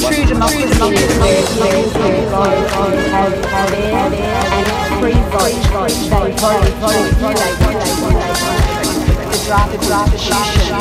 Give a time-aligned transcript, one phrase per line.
[0.00, 0.96] True democracy
[4.44, 4.66] and
[4.98, 5.54] free vote.
[6.10, 7.52] They vote for who they
[8.00, 8.18] want.
[9.30, 10.72] The draft constitution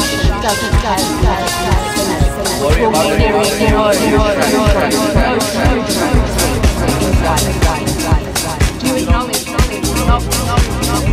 [0.42, 3.20] doesn't have Worry about it.
[8.84, 9.46] you acknowledge?
[9.48, 10.58] No, no,
[11.00, 11.13] no,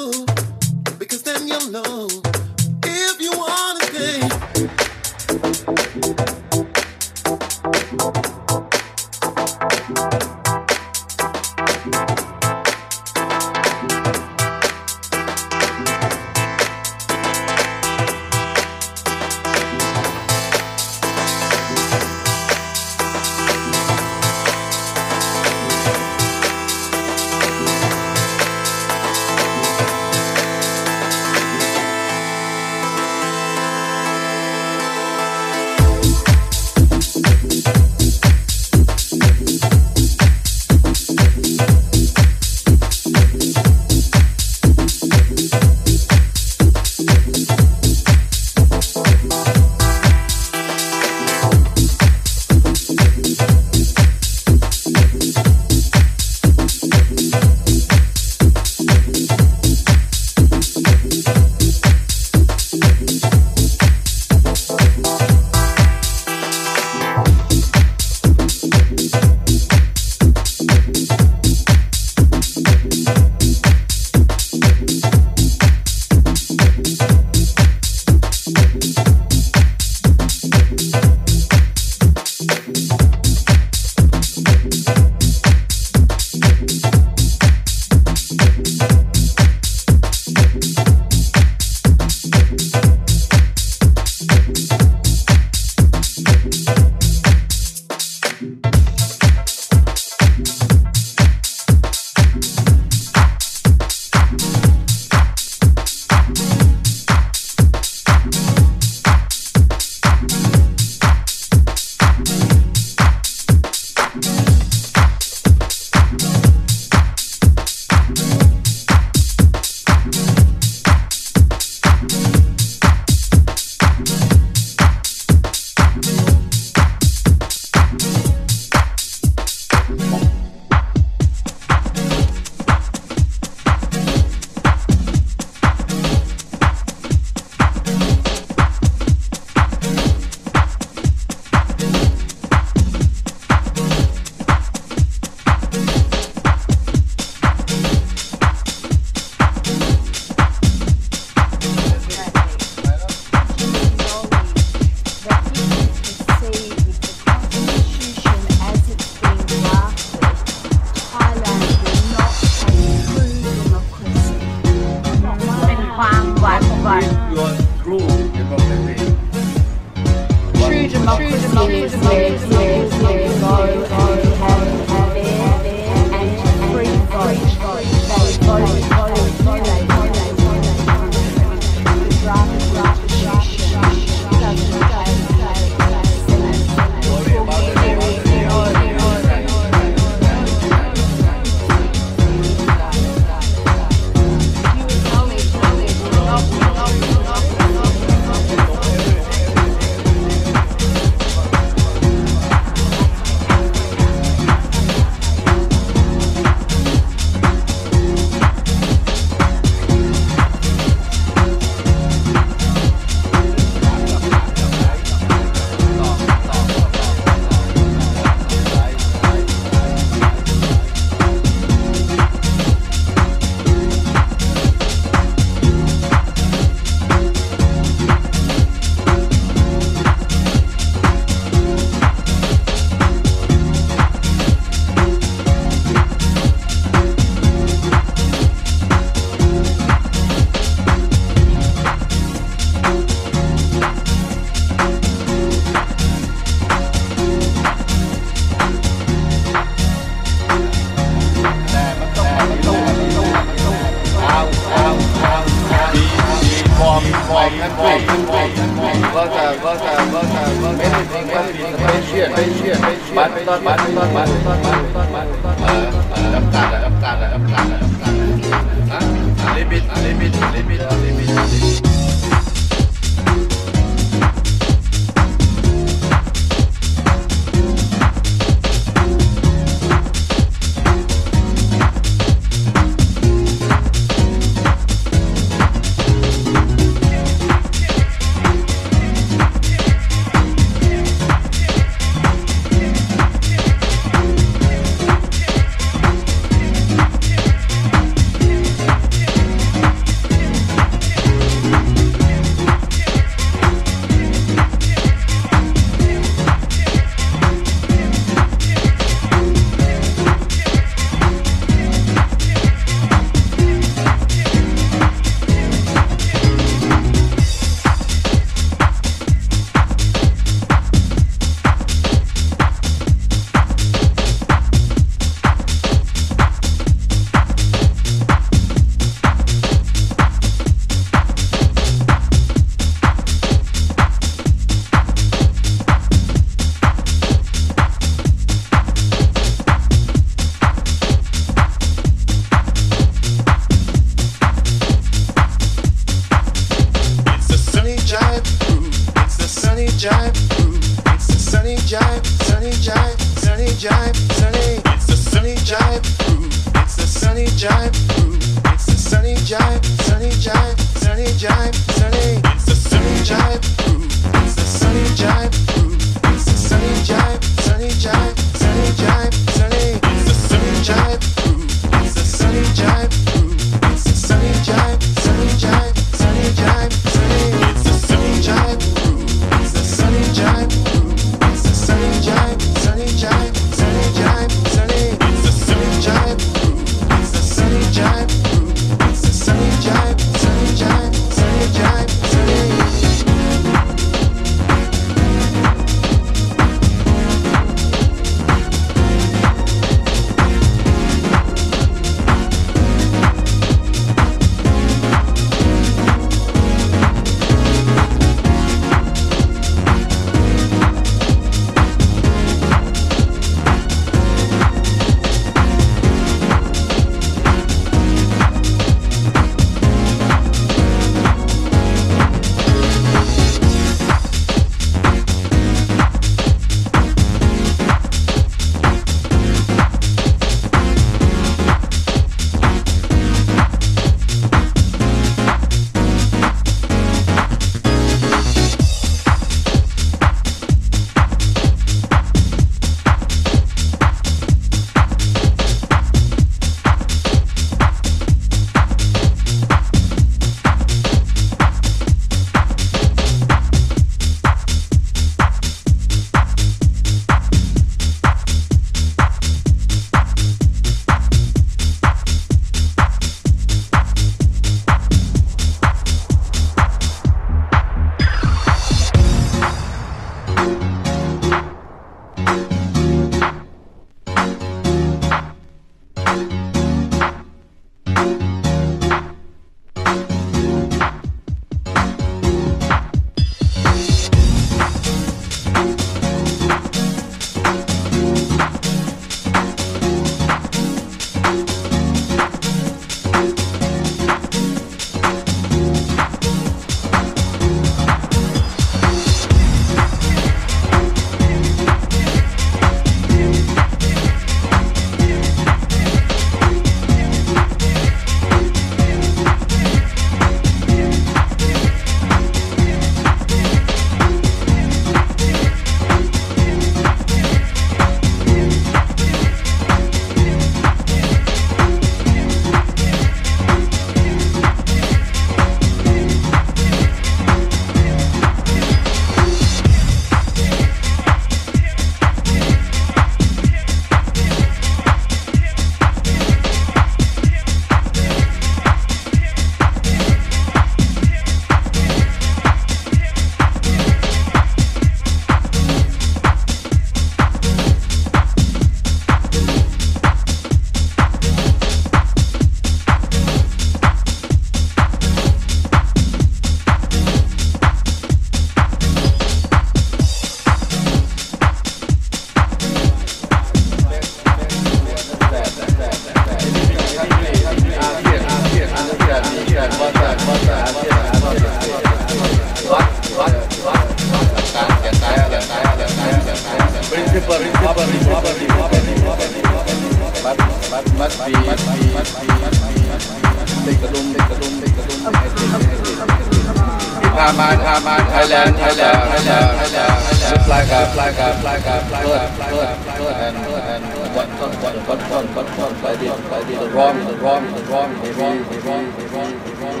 [597.60, 600.00] wrong, wrong, wrong, wrong, wrong, wrong,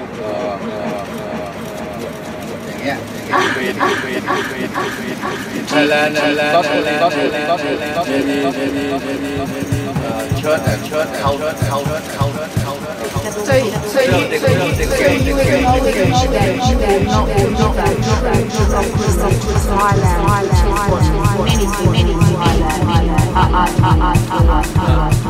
[2.66, 2.98] อย่างเงี้ย
[5.72, 9.30] นั่นแหละนั่นแหละนั่นแหละนั่นแหละนั่นแหละ
[10.38, 11.30] เชิดเชิดเขา
[11.66, 11.78] เขา
[12.14, 12.26] เขา
[12.62, 12.72] เขา
[13.30, 13.54] So,
[13.92, 17.76] so you, so you, so you would always know that you will not, will not,
[17.76, 21.04] will not, will not, will not, will not, Thailand, Thailand, Thailand,
[21.44, 25.29] many, many, many, Thailand, Thailand, Thailand, Thailand, Thailand, Thailand, Thailand,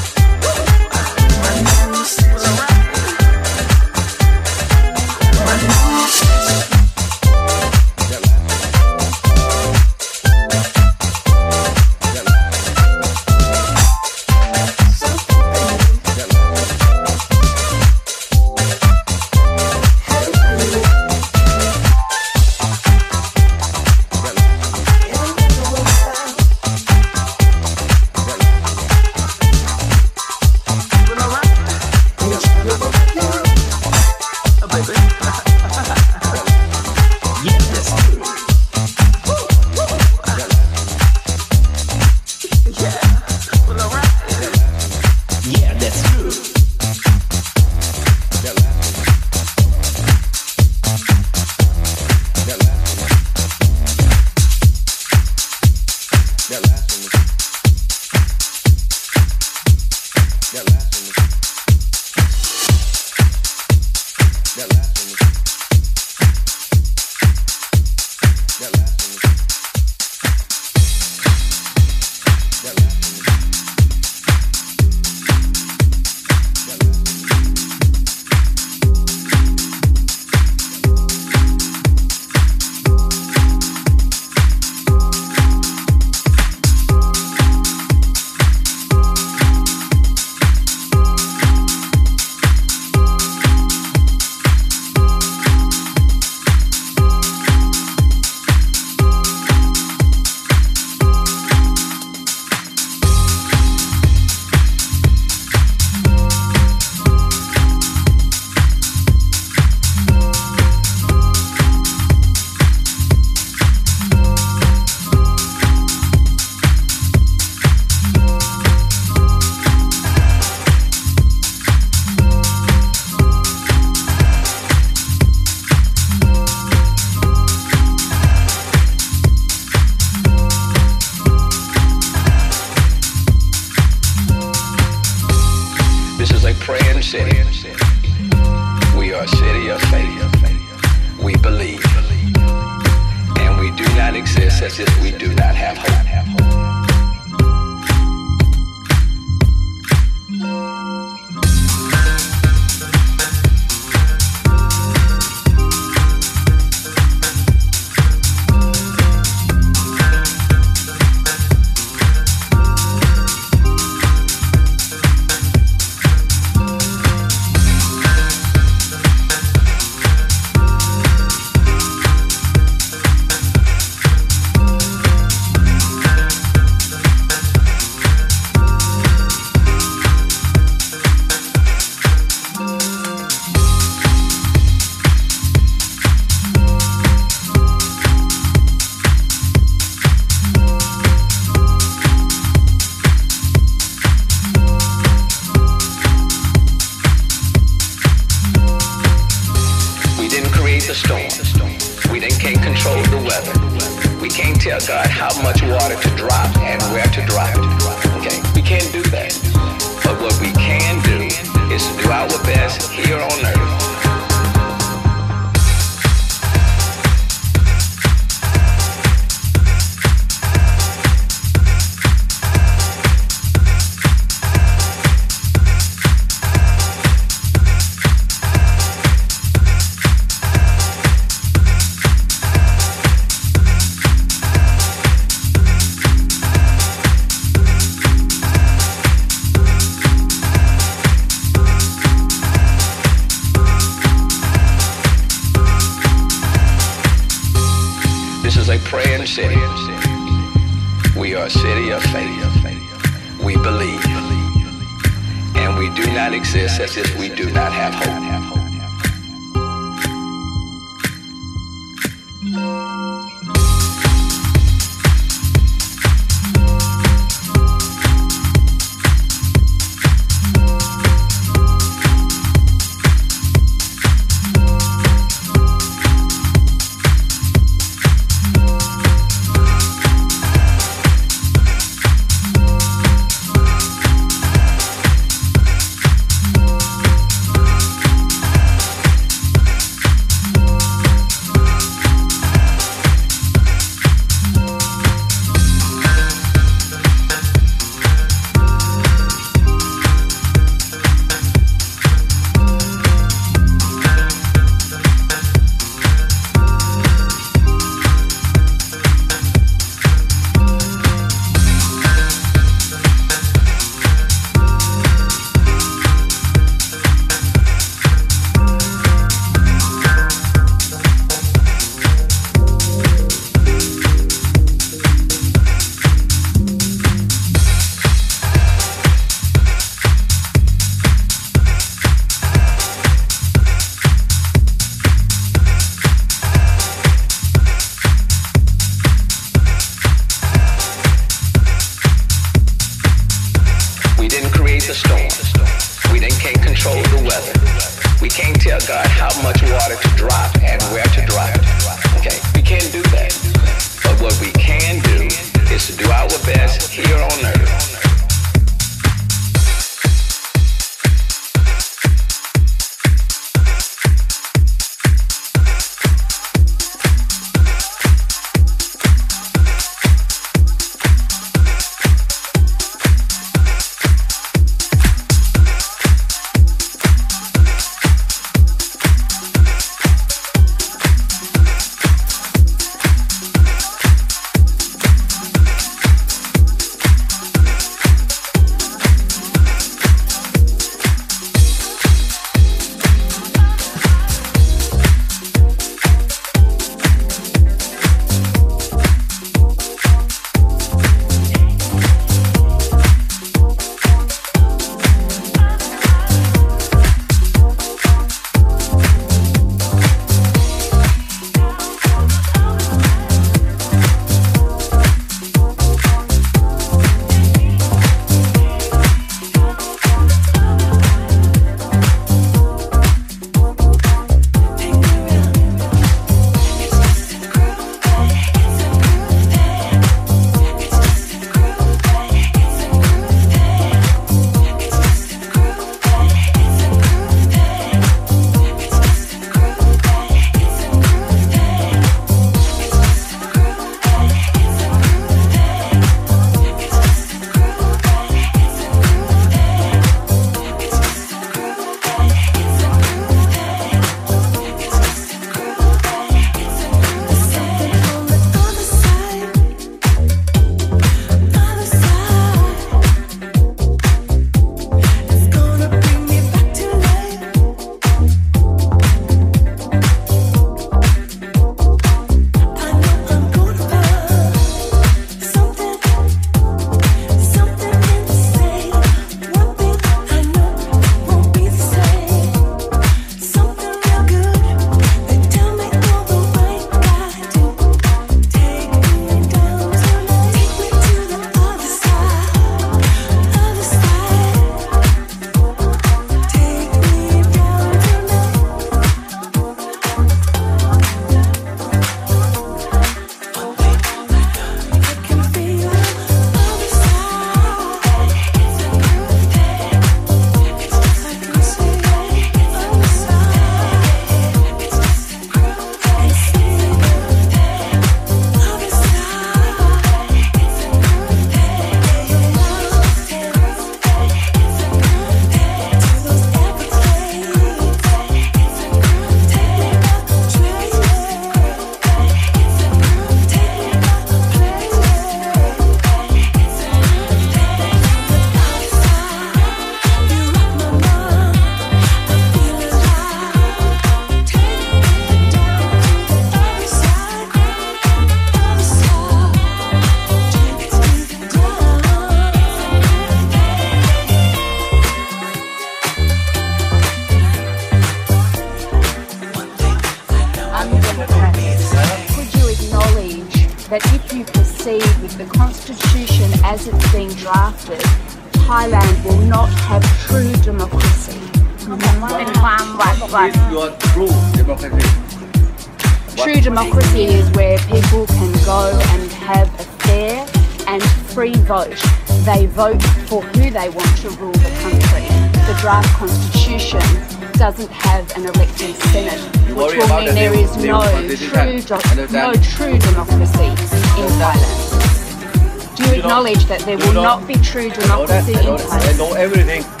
[596.91, 597.89] They will not be true.
[597.89, 600.00] democracy i know everything.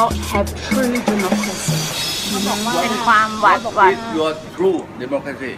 [0.00, 1.78] not have true democracy.
[2.82, 5.54] เป็นความหวาดหวั่น is your true democracy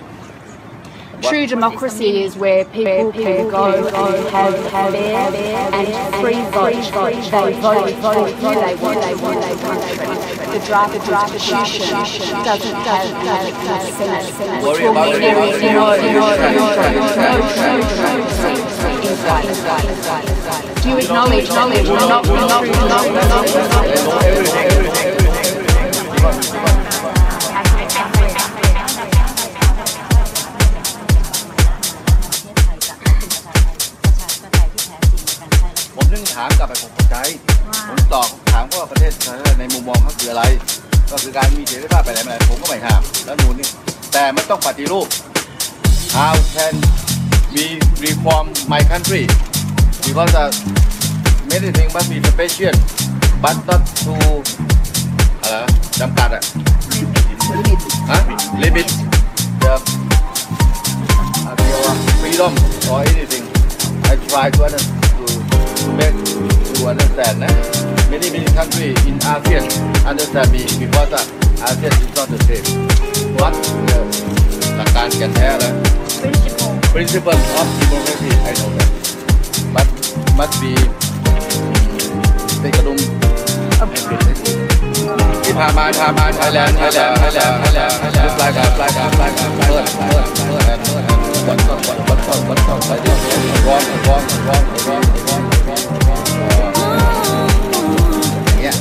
[1.31, 3.67] True democracy is where people can go
[4.03, 5.27] and have fair
[5.79, 5.87] and
[6.21, 6.87] free vote.
[7.35, 9.57] They vote for who they want they want they
[10.07, 10.21] want.
[10.55, 13.09] The draft constitution doesn't have
[13.67, 14.25] consent.
[14.65, 15.23] Worry It will about mean it.
[15.27, 15.89] there is no
[16.19, 16.27] no
[16.59, 16.67] no
[17.25, 18.55] no true democracy
[19.09, 20.72] in Thailand.
[20.83, 23.85] Do you acknowledge knowledge not not not not not
[24.27, 26.19] everything everything
[35.95, 37.17] ผมนึงถามกลับไปผมเข้าใจ
[37.89, 40.45] ผมตอบถามว่าประเทศไทยในมุมมองเขาคืออะไร
[41.11, 43.69] ก็คือการมีเสรีภาพไปไหนมาไหนผมก็ไม่ห้ามแล้วนูนนี่
[44.13, 45.09] แต่มันต้องปฏิรูป
[46.17, 46.75] How can
[47.55, 47.67] we
[48.05, 49.25] reform my country
[50.06, 50.52] because uh,
[51.50, 52.74] many things must be special
[53.42, 54.14] but not to
[55.42, 55.68] อะไรนะ
[56.00, 56.42] จำกัดอะ
[58.10, 58.20] ฮะ
[58.64, 58.88] limit
[59.62, 59.74] the
[61.50, 62.54] uh, your freedom
[62.92, 63.46] or anything
[64.12, 64.82] I try to under,
[65.18, 65.26] to,
[65.80, 66.18] to make
[66.78, 67.52] to understand นะ
[68.12, 69.64] many many country in ASEAN
[70.12, 72.66] understand me because uh, ASEAN is not the same
[73.40, 73.54] what
[73.90, 74.00] the
[74.76, 75.72] หลักการแก่นแท้นะ
[76.94, 79.03] principle of democracy I know that but
[80.38, 80.74] must be
[82.64, 83.04] taken home.
[85.44, 91.04] ที่พามาพามาไทยแลนด์ไทยแลนด์ไทยแลนด์ไทยแลนด์ไทยแลนด์ไทยแลนด์ไทยแลนด์เปิดเปิดเปิดเปิด
[91.48, 96.74] วันต่อวันวันต่อวันต่อไปเรื่อยๆร้องร้องร้องร้องร้องร้องร้อง
[98.58, 98.74] เนี่ย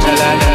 [0.00, 0.51] ไทยแลนด์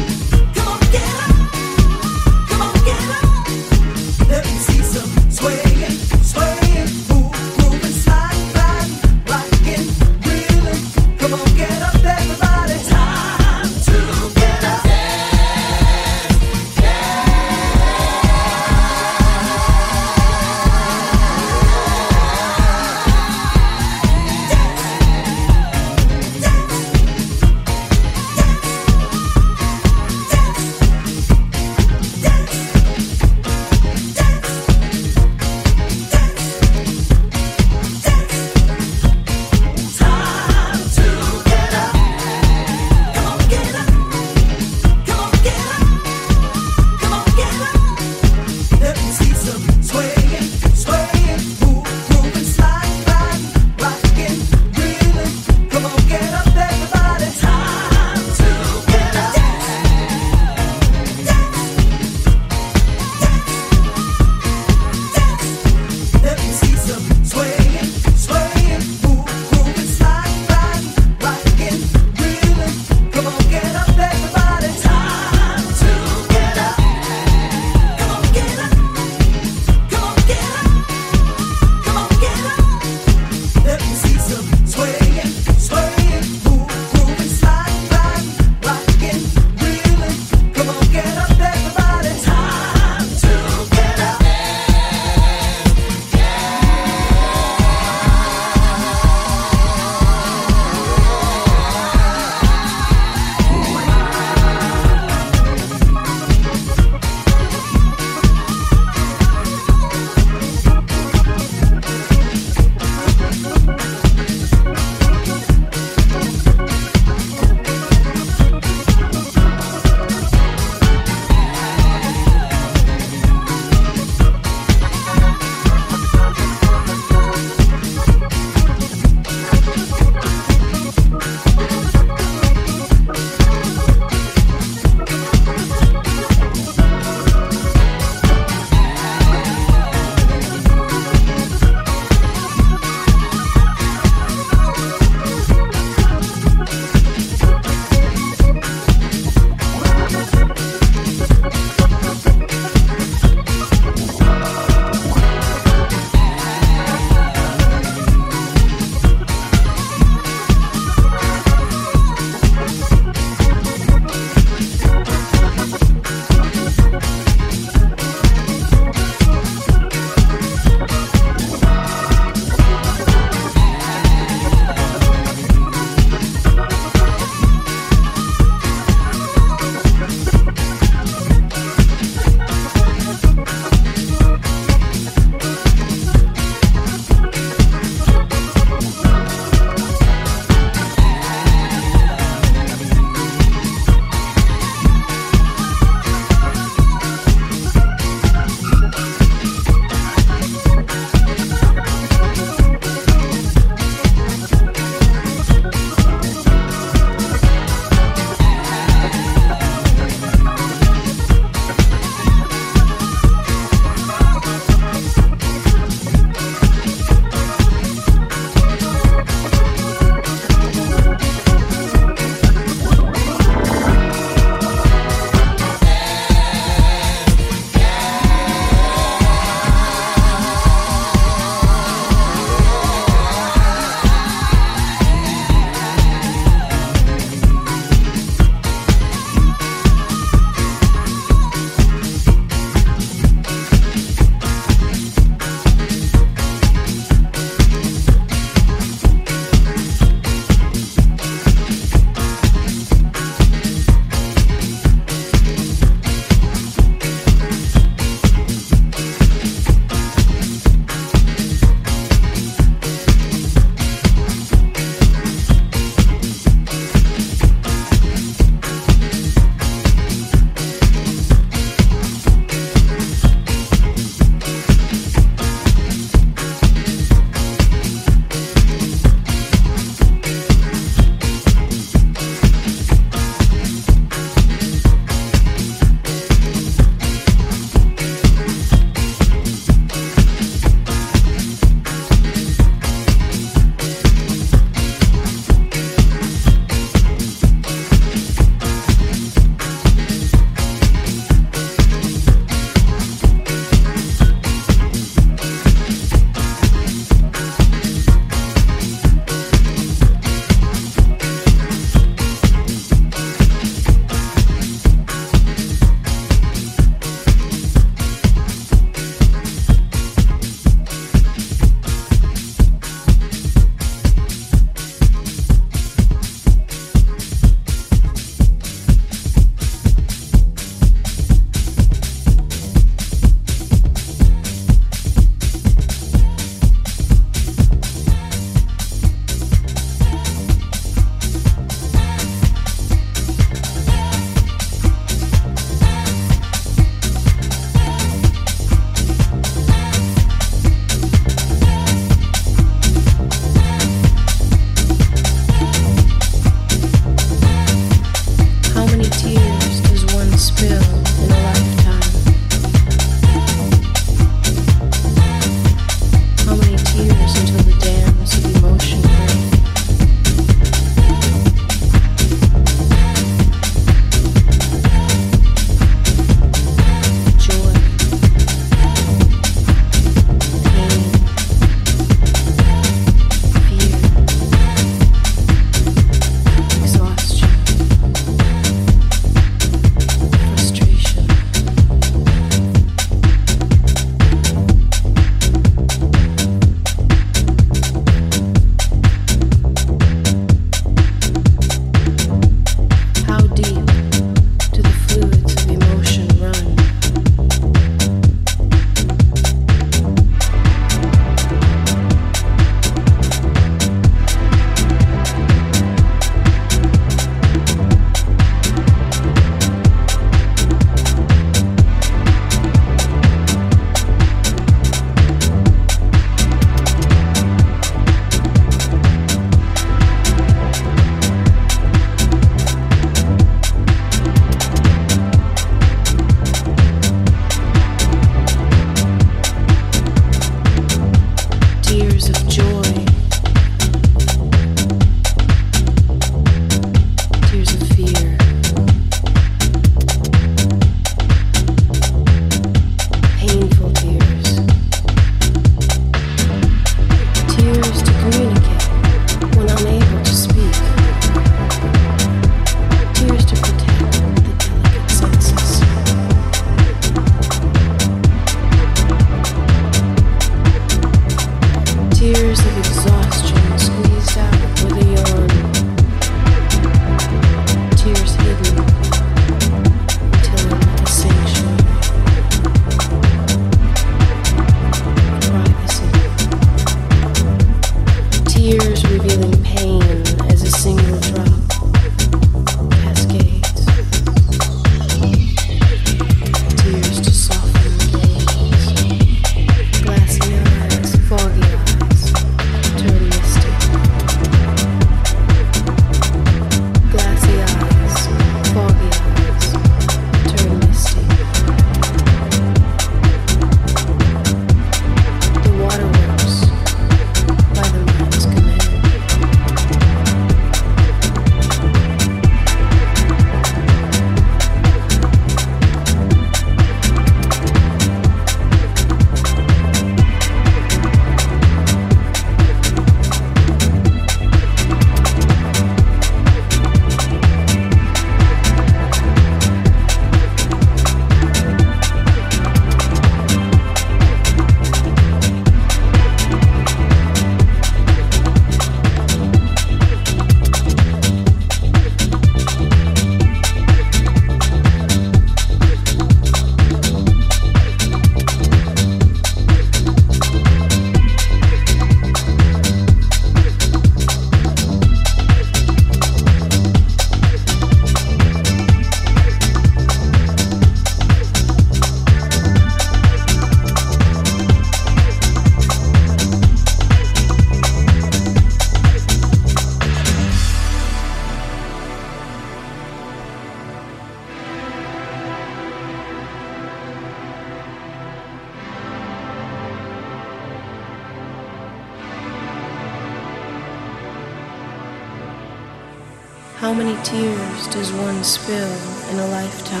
[596.80, 598.90] How many tears does one spill
[599.28, 600.00] in a lifetime?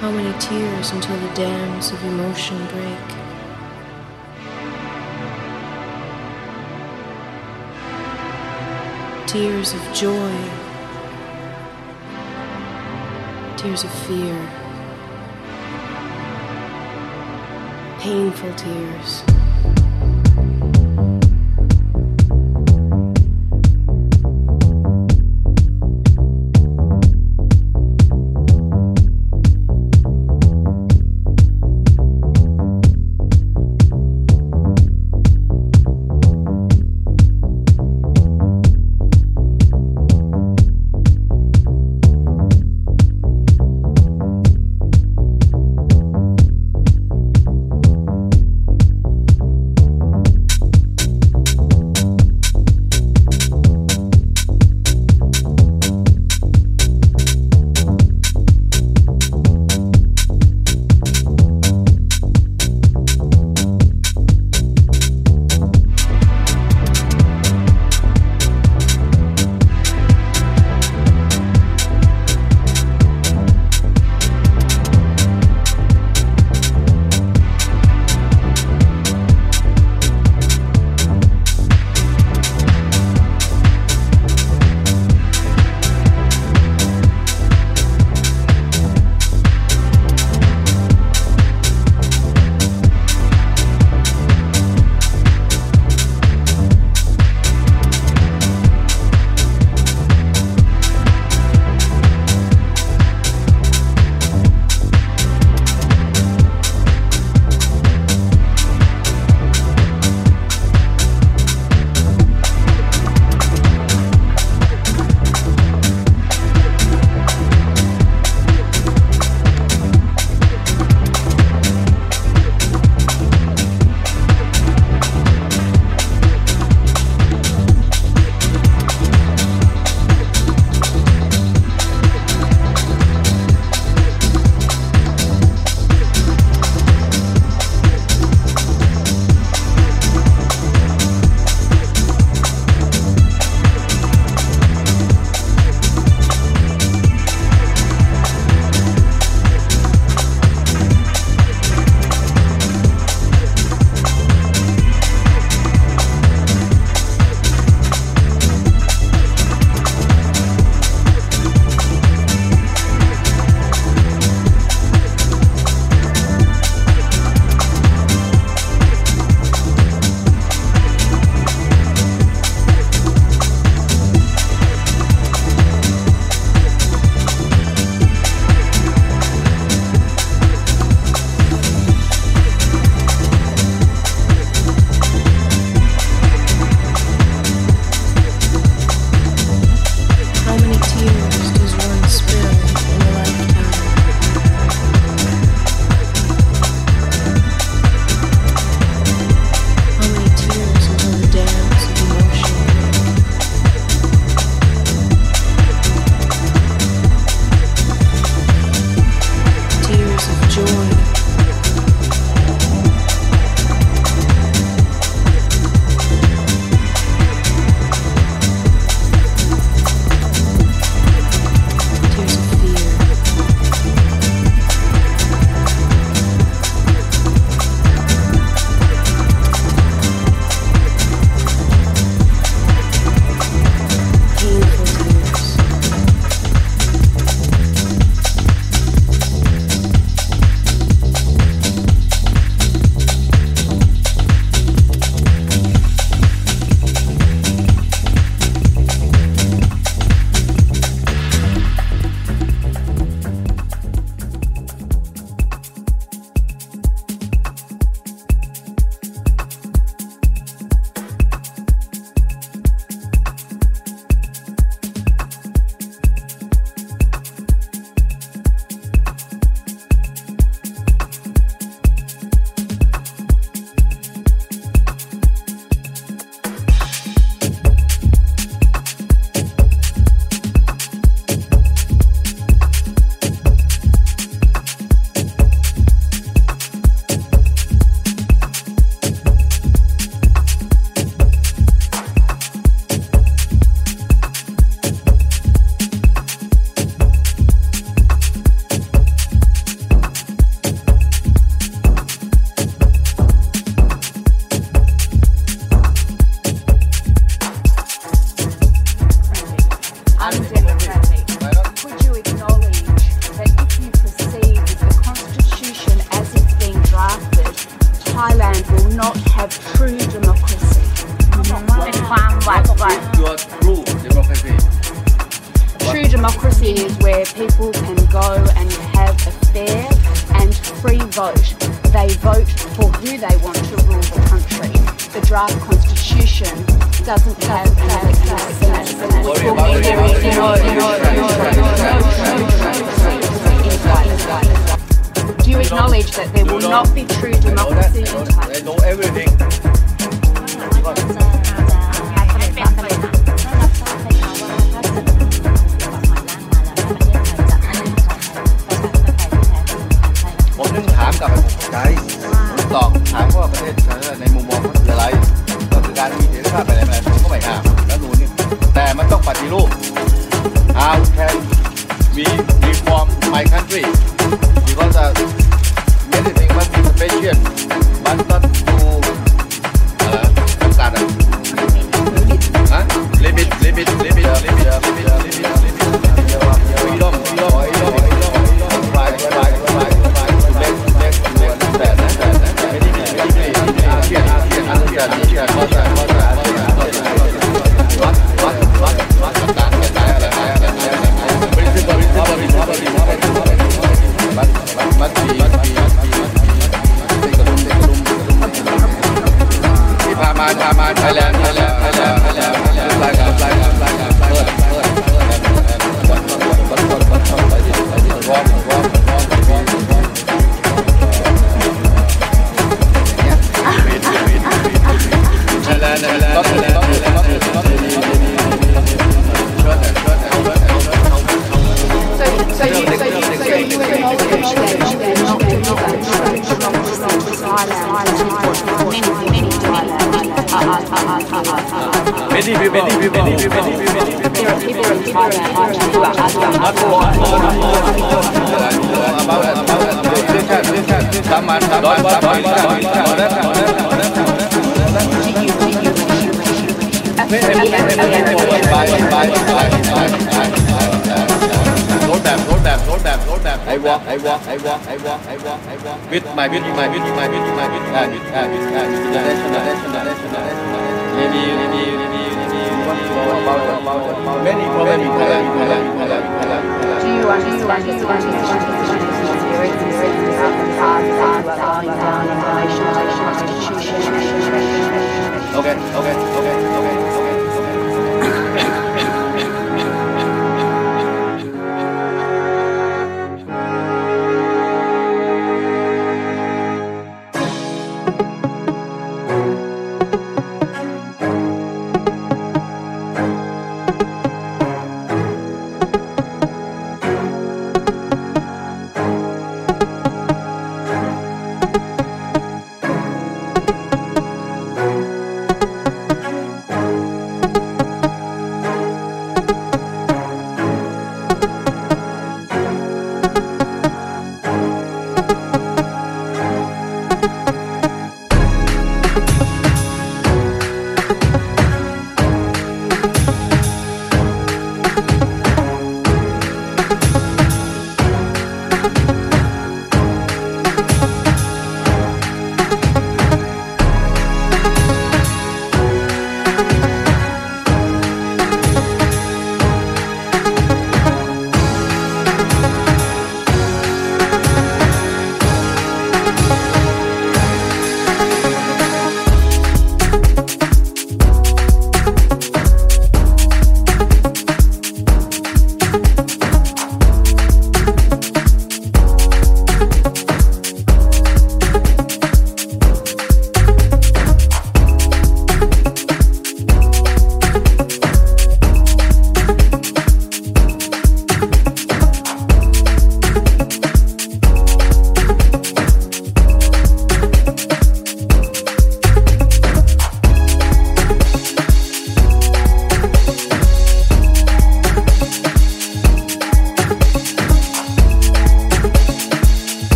[0.00, 3.06] How many tears until the dams of emotion break?
[9.28, 10.34] Tears of joy,
[13.56, 14.63] tears of fear,
[18.04, 19.33] painful tears.